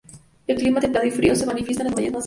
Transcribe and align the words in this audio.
El 0.47 0.57
clima 0.57 0.79
templado 0.79 1.05
y 1.05 1.11
frío 1.11 1.35
se 1.35 1.45
manifiesta 1.45 1.83
en 1.83 1.85
las 1.85 1.91
montañas 1.91 2.11
más 2.13 2.17
altas. 2.17 2.19